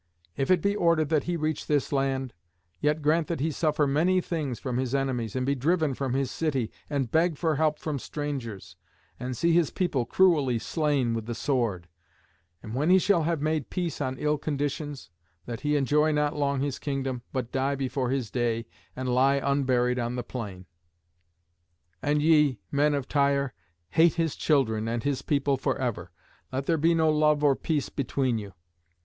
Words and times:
If 0.35 0.49
it 0.49 0.63
be 0.63 0.75
ordered 0.75 1.09
that 1.09 1.25
he 1.25 1.37
reach 1.37 1.67
this 1.67 1.91
land, 1.93 2.33
yet 2.79 3.03
grant 3.03 3.27
that 3.27 3.39
he 3.39 3.51
suffer 3.51 3.85
many 3.85 4.19
things 4.19 4.57
from 4.59 4.77
his 4.77 4.95
enemies, 4.95 5.35
and 5.35 5.45
be 5.45 5.53
driven 5.53 5.93
from 5.93 6.13
his 6.15 6.31
city, 6.31 6.71
and 6.89 7.11
beg 7.11 7.37
for 7.37 7.57
help 7.57 7.77
from 7.77 7.99
strangers, 7.99 8.77
and 9.19 9.37
see 9.37 9.51
his 9.53 9.69
people 9.69 10.07
cruelly 10.07 10.57
slain 10.57 11.13
with 11.13 11.27
the 11.27 11.35
sword; 11.35 11.87
and, 12.63 12.73
when 12.73 12.89
he 12.89 12.97
shall 12.97 13.21
have 13.21 13.43
made 13.43 13.69
peace 13.69 14.01
on 14.01 14.17
ill 14.17 14.39
conditions, 14.39 15.11
that 15.45 15.59
he 15.61 15.75
enjoy 15.75 16.11
not 16.11 16.35
long 16.35 16.61
his 16.61 16.79
kingdom, 16.79 17.21
but 17.31 17.51
die 17.51 17.75
before 17.75 18.09
his 18.09 18.31
day, 18.31 18.65
and 18.95 19.07
lie 19.07 19.35
unburied 19.35 19.99
on 19.99 20.15
the 20.15 20.23
plain. 20.23 20.65
And 22.01 22.23
ye, 22.23 22.57
men 22.71 22.95
of 22.95 23.07
Tyre, 23.07 23.53
hate 23.91 24.15
his 24.15 24.35
children 24.35 24.87
and 24.87 25.03
his 25.03 25.21
people 25.21 25.57
for 25.57 25.77
ever. 25.77 26.09
Let 26.51 26.65
there 26.65 26.79
be 26.79 26.95
no 26.95 27.11
love 27.11 27.43
or 27.43 27.55
peace 27.55 27.89
between 27.89 28.39
you. 28.39 28.53